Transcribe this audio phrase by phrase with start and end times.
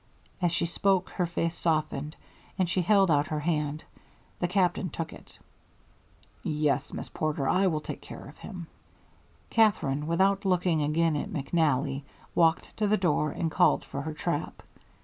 [0.41, 2.15] As she spoke her face softened,
[2.57, 3.83] and she held out her hand.
[4.39, 5.37] The Captain took it.
[6.41, 8.65] "Yes, Miss Porter, I will take care of him."
[9.51, 12.01] Katherine, without looking again at McNally,
[12.33, 14.63] walked to the door and called for her trap.